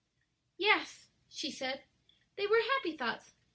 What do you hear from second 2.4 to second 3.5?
were happy thoughts.